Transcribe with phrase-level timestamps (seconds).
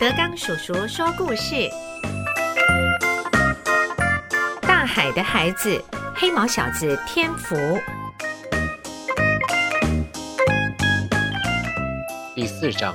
[0.00, 1.68] 德刚叔叔说故事：
[4.62, 5.82] 大海的孩子，
[6.14, 7.56] 黑毛小子天福。
[12.32, 12.94] 第四章：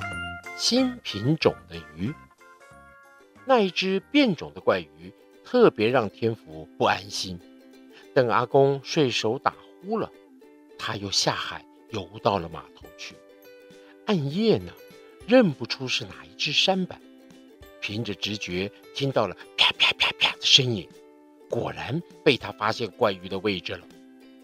[0.55, 2.13] 新品种的鱼。
[3.43, 5.13] 那一只变种的怪鱼
[5.43, 7.37] 特别让天福不安心。
[8.13, 10.09] 等阿公睡熟打呼了，
[10.79, 13.13] 他又下海游到了码头去。
[14.05, 14.71] 暗夜呢？
[15.25, 16.99] 认不出是哪一只山板，
[17.81, 20.87] 凭着直觉听到了啪啪啪啪的声音，
[21.49, 23.87] 果然被他发现怪鱼的位置了。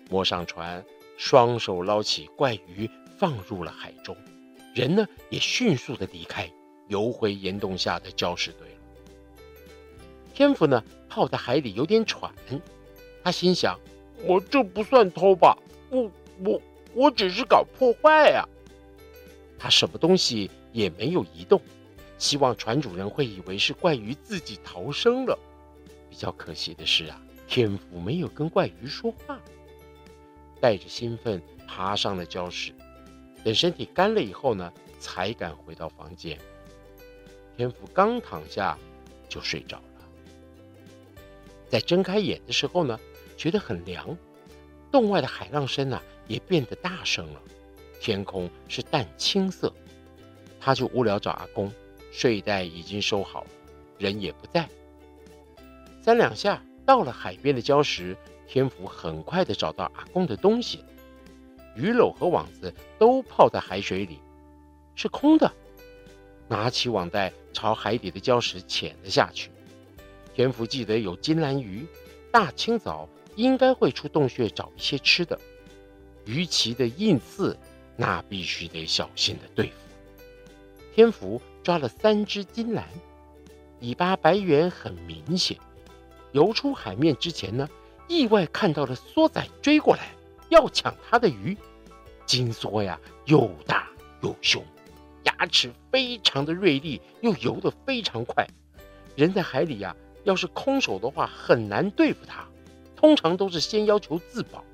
[0.10, 0.84] 摸上船，
[1.18, 4.16] 双手捞起怪鱼，放入了海中。
[4.74, 6.50] 人呢也迅速的离开，
[6.88, 8.76] 游回岩洞下的礁石堆了。
[10.34, 12.32] 天福呢泡在海里有点喘，
[13.22, 13.78] 他心想：
[14.24, 15.58] 我这不算偷吧？
[15.90, 16.10] 我
[16.46, 16.62] 我
[16.94, 18.48] 我只是搞破坏呀！
[19.60, 20.50] 他什么东西？
[20.72, 21.62] 也没有移动，
[22.18, 25.38] 希望船主人会以为是怪鱼自己逃生了。
[26.10, 29.40] 比较可惜的是啊，天福没有跟怪鱼说话，
[30.60, 32.74] 带着兴奋爬上了礁石。
[33.44, 36.38] 等身体干了以后呢，才敢回到房间。
[37.56, 38.78] 天福刚躺下
[39.28, 39.84] 就睡着了。
[41.70, 43.00] 在睁开眼的时候呢，
[43.38, 44.18] 觉得很凉，
[44.92, 47.42] 洞外的海浪声啊也变得大声了，
[48.02, 49.72] 天空是淡青色。
[50.60, 51.72] 他就无聊找阿公，
[52.12, 53.46] 睡袋已经收好，
[53.98, 54.68] 人也不在。
[56.02, 60.84] 三两下到了海边的礁石，天福很快的找到阿公的东西，
[61.76, 64.20] 鱼篓和网子都泡在海水里，
[64.96, 65.52] 是空的。
[66.48, 69.52] 拿起网袋朝海底的礁石潜了下去。
[70.34, 71.86] 天福记得有金兰鱼，
[72.32, 75.40] 大清早应该会出洞穴找一些吃的。
[76.26, 77.56] 鱼鳍的硬刺，
[77.96, 79.74] 那必须得小心的对付。
[81.00, 82.86] 天福抓了三只金兰，
[83.80, 85.58] 尾巴白圆很明显。
[86.34, 87.70] 游出海面之前呢，
[88.10, 90.10] 意外看到了梭仔追过来，
[90.50, 91.58] 要抢他的鱼。
[92.26, 93.88] 金梭呀，又大
[94.22, 94.62] 又凶，
[95.24, 98.46] 牙齿非常的锐利，又游得非常快。
[99.16, 99.96] 人在海里呀，
[100.26, 102.46] 要是空手的话，很难对付它。
[102.98, 104.66] 通常都是先要求自保。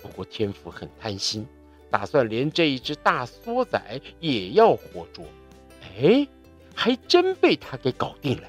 [0.00, 1.46] 不过天福很贪心。
[1.94, 5.24] 打算连这一只大梭仔也要活捉，
[5.80, 6.26] 哎，
[6.74, 8.48] 还真被他给搞定了。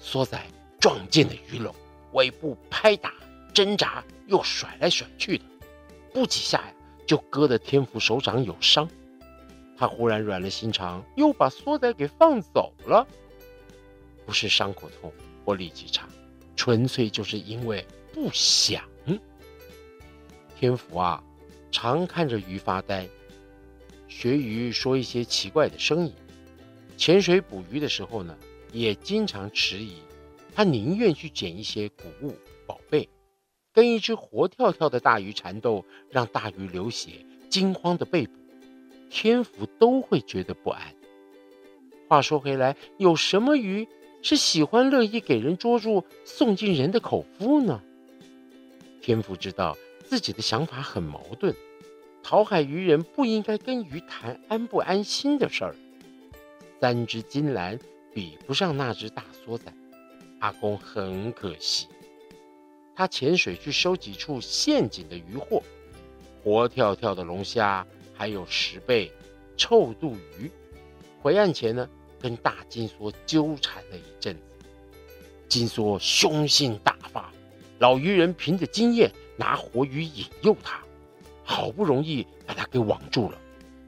[0.00, 0.42] 梭仔
[0.80, 1.70] 撞进了鱼篓，
[2.12, 3.12] 尾部拍打、
[3.52, 5.44] 挣扎，又甩来甩去的，
[6.14, 6.74] 不几下呀，
[7.06, 8.88] 就割得天福手掌有伤。
[9.76, 13.06] 他忽然软了心肠，又把梭仔给放走了。
[14.24, 15.12] 不是伤口痛
[15.44, 16.08] 或力气差，
[16.56, 18.82] 纯粹就是因为不想。
[20.58, 21.22] 天福啊！
[21.72, 23.08] 常看着鱼发呆，
[24.06, 26.12] 学鱼说一些奇怪的声音。
[26.96, 28.36] 潜水捕鱼的时候呢，
[28.70, 29.94] 也经常迟疑。
[30.54, 33.08] 他宁愿去捡一些古物宝贝，
[33.72, 38.32] 跟一只活跳跳的大鱼缠斗，让大鱼流血，惊慌的被捕，
[39.08, 40.94] 天福都会觉得不安。
[42.06, 43.88] 话说回来，有什么鱼
[44.20, 47.82] 是喜欢乐意给人捉住，送进人的口腹呢？
[49.00, 49.76] 天福知道。
[50.12, 51.54] 自己的想法很矛盾，
[52.22, 55.74] 讨海渔人不应该跟鱼谈安不安心的事儿。
[56.82, 57.78] 三只金兰
[58.12, 59.72] 比不上那只大梭仔，
[60.38, 61.88] 阿公很可惜。
[62.94, 65.62] 他潜水去收几处陷阱的渔获，
[66.44, 69.10] 活跳跳的龙虾，还有石贝、
[69.56, 70.50] 臭肚鱼。
[71.22, 71.88] 回岸前呢，
[72.20, 74.42] 跟大金梭纠缠了一阵子。
[75.48, 77.32] 金梭凶性大发，
[77.78, 79.10] 老渔人凭着经验。
[79.36, 80.80] 拿活鱼引诱他，
[81.44, 83.38] 好不容易把他给网住了，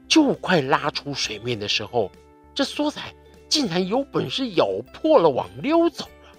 [0.07, 2.11] 就快拉出水面的时候，
[2.53, 3.01] 这梭仔
[3.47, 6.37] 竟然有本事咬破了网溜走了。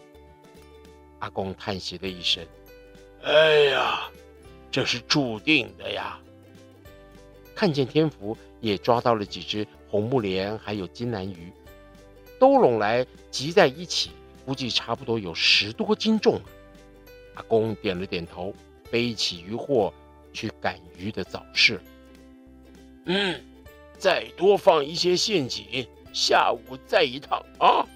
[1.20, 2.44] 阿公叹息了一声
[3.24, 4.10] ：“哎呀，
[4.70, 6.18] 这是注定的呀！”
[7.54, 11.50] 看见天福也抓到了几只红木莲，还有金兰鱼，
[12.38, 14.10] 都拢来集在一起，
[14.44, 16.38] 估计差不多有十多斤重。
[17.34, 18.54] 阿公点了点头。
[18.90, 19.92] 背起渔获
[20.32, 21.80] 去赶鱼的早市。
[23.04, 23.40] 嗯，
[23.98, 27.86] 再多放一些陷阱，下午再一趟啊！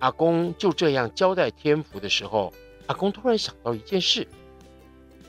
[0.00, 2.52] 阿公就这样交代天福的时候，
[2.86, 4.26] 阿公突然想到一件事，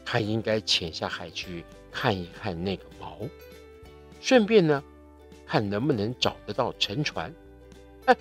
[0.03, 3.29] 他应该潜下海去看一看那个锚，
[4.19, 4.83] 顺便呢，
[5.45, 7.31] 看能不能找得到沉船。
[8.05, 8.17] 哎，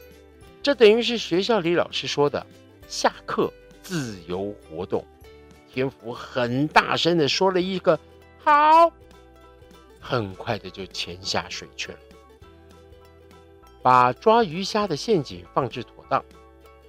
[0.63, 2.47] 这等于是学校里老师说的，
[2.87, 3.51] 下课
[3.83, 5.05] 自由活动。
[5.73, 7.99] 天福很大声的说了一个
[8.45, 8.93] “好”，
[9.99, 11.99] 很快的就潜下水去了。
[13.81, 16.23] 把抓鱼虾的陷阱放置妥当，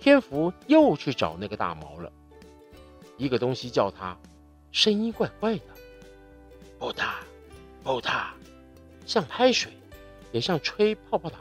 [0.02, 2.12] 天福又去找那个大毛了。
[3.18, 4.18] 一个东西叫他，
[4.74, 5.64] 声音怪怪的，
[6.78, 7.14] 不嗒
[7.84, 8.32] 不嗒，
[9.06, 9.72] 像拍水，
[10.34, 11.40] 也像吹泡泡糖。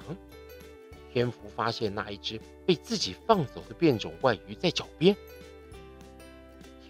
[1.13, 5.15] 天福发现那一只被自己放走的变种怪鱼在脚边，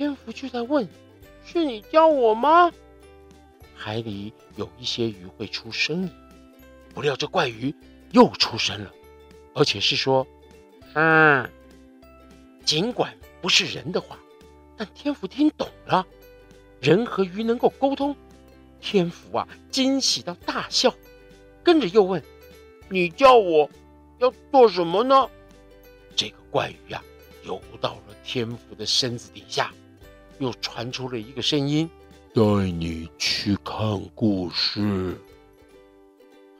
[0.02, 0.88] 天福就在问
[1.46, 2.72] ：“是你叫我吗？”
[3.72, 6.10] 海里有一些鱼会出声音，
[6.92, 7.72] 不料这怪鱼
[8.10, 8.92] 又出声了，
[9.54, 10.26] 而且是说
[10.94, 11.48] ：“嗯。”
[12.66, 14.18] 尽管不是人的话，
[14.76, 16.04] 但天福听懂了，
[16.80, 18.16] 人和鱼能够沟通。
[18.80, 20.92] 天福啊，惊喜到大笑，
[21.62, 22.20] 跟着又问
[22.90, 23.70] ：“你叫我？”
[24.18, 25.30] 要做什么呢？
[26.16, 27.00] 这个怪鱼呀，
[27.44, 29.72] 游到了天福的身子底下，
[30.42, 31.88] 又传出了一个声音
[32.34, 35.16] ：“带你去看故事。”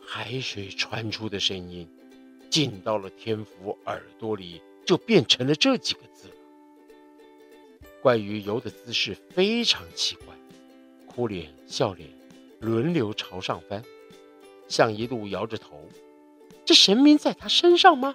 [0.06, 1.88] 海水传出的声音，
[2.48, 6.34] 进到了天福耳朵里，就变成了这几个字了。
[8.00, 10.26] 怪鱼游的姿势非常奇怪，
[11.08, 12.08] 哭脸笑脸
[12.60, 13.82] 轮流朝上翻，
[14.68, 15.88] 像一路摇着头。
[16.64, 18.14] 这神明在他身上吗？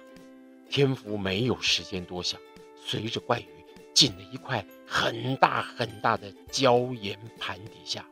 [0.70, 2.40] 天福没有时间多想，
[2.86, 3.57] 随着怪鱼
[3.98, 8.06] 进了一块很大很大的礁岩盘底下，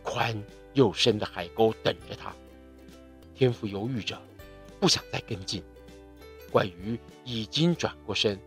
[0.00, 0.40] 宽
[0.74, 2.32] 又深的海沟等着他。
[3.34, 4.16] 天福犹豫着，
[4.78, 5.60] 不想再跟进。
[6.52, 8.38] 怪鱼已经转过身，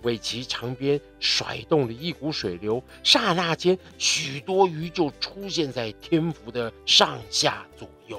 [0.00, 8.18] 为其长鞭甩动了一股水流，刹那间，许多鱼就出现在天福的上下左右。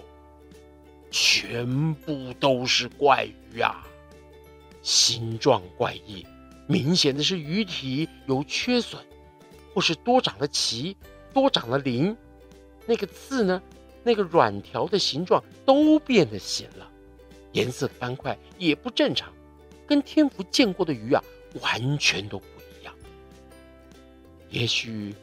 [1.10, 3.88] 全部都是怪鱼啊，
[4.84, 6.24] 形状怪异，
[6.68, 9.02] 明显的是鱼体有缺损，
[9.74, 10.96] 或是多长了鳍，
[11.34, 12.16] 多长了鳞。
[12.86, 13.62] 那个刺呢，
[14.04, 16.90] 那个软条的形状都变得咸了，
[17.52, 19.34] 颜色斑块也不正常，
[19.88, 21.24] 跟天福见过的鱼啊
[21.62, 22.46] 完全都不
[22.80, 22.94] 一样。
[24.50, 25.16] 也许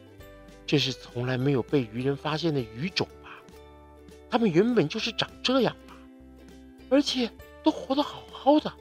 [0.66, 3.06] 这是从来没有被渔人发现的鱼种。
[4.32, 5.96] 他们原本就是长这样吧，
[6.88, 7.28] 而且
[7.64, 8.72] 都活得好好的。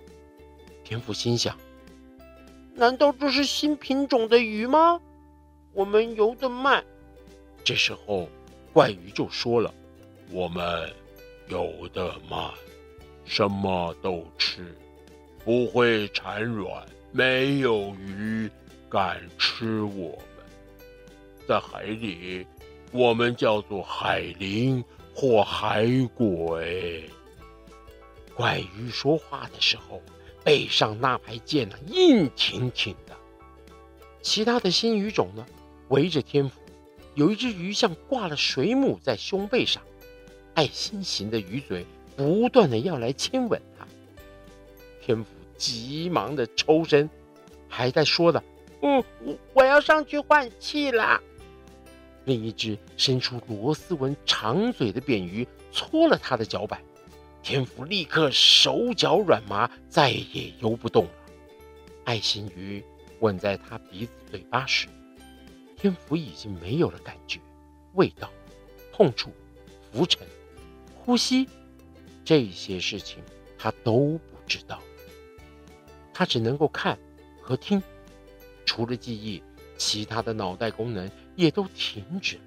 [0.83, 1.57] 天福心想：
[2.79, 5.01] 难道这是新品种的鱼吗？
[5.73, 6.81] 我们游得慢。
[7.61, 8.29] 这时候，
[8.71, 9.73] 怪鱼就说了
[10.31, 10.89] ：“我们
[11.49, 12.49] 游得慢，
[13.25, 14.73] 什么都吃，
[15.43, 18.49] 不会产卵，没有鱼
[18.89, 20.45] 敢吃我们。
[21.45, 22.47] 在海里，
[22.93, 24.81] 我们叫做海灵。”
[25.13, 25.85] 或海
[26.15, 27.03] 鬼，
[28.33, 30.01] 怪鱼说话的时候，
[30.44, 33.15] 背上那排剑呢，硬挺挺的。
[34.21, 35.45] 其他的新鱼种呢，
[35.89, 36.59] 围着天福，
[37.15, 39.81] 有一只鱼像挂了水母在胸背上，
[40.56, 43.88] 爱心形的鱼嘴不断的要来亲吻它。
[45.01, 47.09] 天福急忙的抽身，
[47.68, 48.44] 还在说的
[48.81, 51.21] ：“嗯，我我要上去换气啦。”
[52.25, 56.80] 另一只伸出螺丝纹、长嘴的扁鱼搓了他的脚板，
[57.50, 61.12] 天福立刻手脚软麻，再也游不动了。
[62.06, 62.86] 爱心鱼
[63.22, 64.88] 吻在他鼻子、嘴巴时，
[65.75, 67.40] 天福已经没有了感觉，
[67.96, 68.30] 味道、
[68.94, 69.31] 碰触、
[69.92, 70.28] 浮沉、
[70.94, 71.50] 呼吸，
[72.24, 73.18] 这些事情
[73.57, 74.79] 他都不知道。
[76.13, 76.96] 他只能够看
[77.41, 77.82] 和听，
[78.63, 79.41] 除了记忆。
[79.75, 82.44] 其他的脑袋功能也都停止了。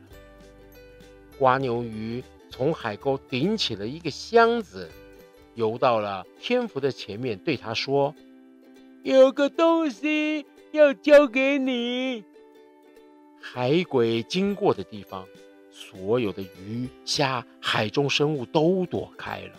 [1.38, 4.90] 瓜牛鱼从海沟顶起了一个箱子，
[5.54, 8.14] 游到了天福的前面，对他说
[9.02, 12.22] ：“有个东西要交给你。”
[13.40, 15.26] 海鬼经过的地方，
[15.70, 19.54] 所有的鱼虾、海中生物都躲开了。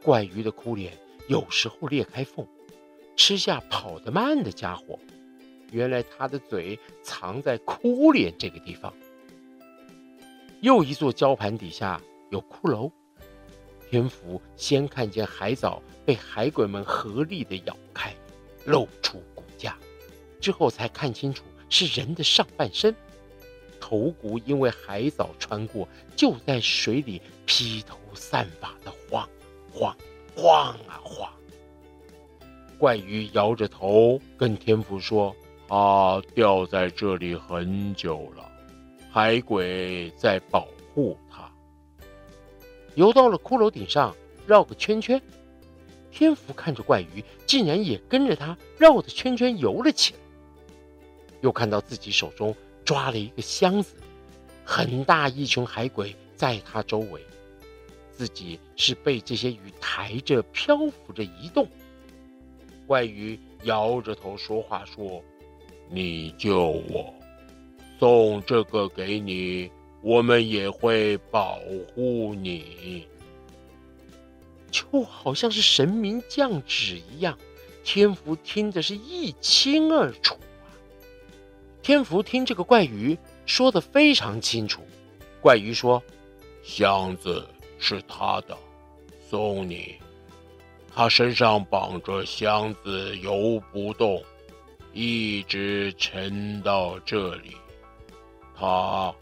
[0.00, 0.96] 怪鱼的哭脸
[1.28, 2.46] 有时候裂开缝，
[3.16, 4.96] 吃下跑得慢的家伙。
[5.72, 8.94] 原来他的嘴藏在哭脸这个地方。
[10.60, 12.90] 又一座礁盘底下有骷髅。
[13.88, 18.14] 天福先看见海藻被海鬼们合力的咬开，
[18.64, 19.76] 露出骨架，
[20.40, 22.94] 之后才看清楚是人的上半身，
[23.80, 29.28] 头骨因为海藻穿过，就在水里披头散发的晃
[29.72, 29.96] 晃
[30.34, 31.30] 晃啊晃。
[32.78, 35.34] 怪鱼摇着头跟天福说。
[35.68, 38.45] 它掉在这里很久了，
[39.16, 41.50] 海鬼在保护他。
[42.96, 44.14] 游到了骷髅顶上，
[44.46, 45.18] 绕个圈圈。
[46.10, 50.20] 天福看着怪鱼，竟然也跟着他绕着圈圈游了起来。
[51.40, 52.54] 又看到自己手中
[52.84, 53.94] 抓了一个箱子，
[54.66, 57.18] 很大一群海鬼在他周围。
[58.12, 61.66] 自己是被这些鱼抬着、漂浮着移动。
[62.86, 65.24] 怪鱼摇着头说话说
[65.88, 66.58] ：“你救
[66.90, 67.14] 我，
[67.98, 69.70] 送这个给你，
[70.02, 71.58] 我们也会保
[71.94, 73.06] 护你。”
[74.70, 77.38] 就好像是神明降旨一样，
[77.82, 80.68] 天福听的是一清二楚啊。
[81.82, 84.82] 天福听这个怪鱼说的非常清楚，
[85.40, 86.02] 怪鱼说
[86.62, 87.46] ：“箱子
[87.78, 88.58] 是他的，
[89.30, 89.94] 送你。
[90.94, 94.22] 他身上绑着箱子，游不动，
[94.92, 97.56] 一直沉到这里。
[98.58, 99.14] 他，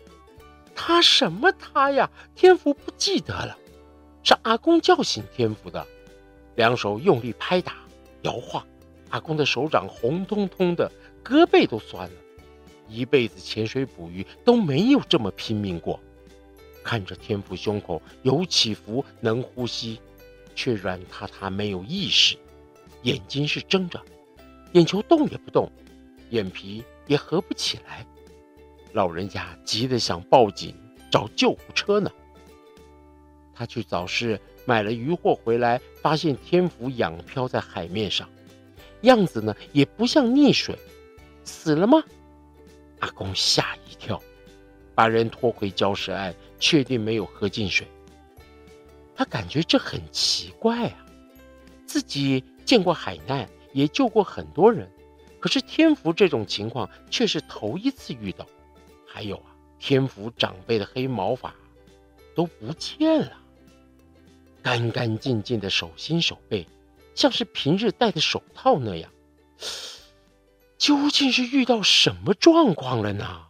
[0.74, 2.08] 他什么他呀？
[2.34, 3.58] 天福不记得了。”
[4.22, 5.86] 是阿公叫醒天福的，
[6.54, 7.76] 两手用力拍打、
[8.22, 8.66] 摇晃，
[9.10, 10.90] 阿公的手掌红彤彤的，
[11.22, 12.14] 胳膊都酸了。
[12.88, 16.00] 一辈子潜水捕鱼都没有这么拼命过。
[16.82, 20.00] 看着天福胸口有起伏，能呼吸，
[20.54, 22.36] 却软塌塌没有意识，
[23.02, 24.00] 眼睛是睁着，
[24.72, 25.70] 眼球动也不动，
[26.30, 28.06] 眼皮也合不起来。
[28.94, 30.74] 老人家急得想报警
[31.10, 32.10] 找救护车呢。
[33.52, 38.28] 他去早市买了鱼货回来，发现天福仰漂在海面上，
[39.02, 40.78] 样子呢也不像溺水，
[41.44, 42.02] 死了吗？
[43.00, 44.22] 阿公吓一跳，
[44.94, 47.86] 把人拖回礁石岸，确定没有喝进水。
[49.16, 51.06] 他感觉这很奇怪啊，
[51.84, 54.88] 自己见过海难，也救过很多人，
[55.38, 58.46] 可是天福这种情况却是头一次遇到。
[59.14, 61.54] 还有啊，天府长辈的黑毛发
[62.34, 63.32] 都不见了。
[64.60, 66.66] 干干净净的手心手背，
[67.14, 69.08] 像是平日戴的手套那样。
[70.76, 73.46] 究竟是遇到什么状况了呢？